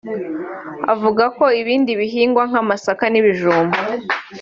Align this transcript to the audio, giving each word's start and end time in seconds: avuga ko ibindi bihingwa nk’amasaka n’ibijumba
avuga 0.93 1.23
ko 1.37 1.45
ibindi 1.61 1.91
bihingwa 2.01 2.43
nk’amasaka 2.49 3.03
n’ibijumba 3.09 3.79